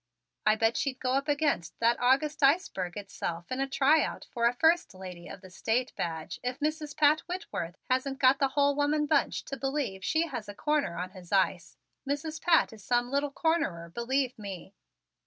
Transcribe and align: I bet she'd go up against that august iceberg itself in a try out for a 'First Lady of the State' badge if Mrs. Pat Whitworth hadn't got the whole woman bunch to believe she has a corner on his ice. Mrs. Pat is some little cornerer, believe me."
I 0.47 0.55
bet 0.55 0.77
she'd 0.77 0.99
go 0.99 1.11
up 1.13 1.27
against 1.27 1.79
that 1.79 1.99
august 1.99 2.41
iceberg 2.41 2.97
itself 2.97 3.51
in 3.51 3.59
a 3.59 3.67
try 3.69 4.03
out 4.03 4.25
for 4.31 4.47
a 4.47 4.53
'First 4.55 4.95
Lady 4.95 5.27
of 5.27 5.41
the 5.41 5.51
State' 5.51 5.95
badge 5.95 6.39
if 6.41 6.59
Mrs. 6.59 6.97
Pat 6.97 7.19
Whitworth 7.29 7.75
hadn't 7.87 8.17
got 8.17 8.39
the 8.39 8.47
whole 8.47 8.73
woman 8.75 9.05
bunch 9.05 9.45
to 9.45 9.57
believe 9.57 10.03
she 10.03 10.25
has 10.25 10.49
a 10.49 10.55
corner 10.55 10.97
on 10.97 11.11
his 11.11 11.31
ice. 11.31 11.77
Mrs. 12.09 12.41
Pat 12.41 12.73
is 12.73 12.83
some 12.83 13.11
little 13.11 13.31
cornerer, 13.31 13.93
believe 13.93 14.39
me." 14.39 14.73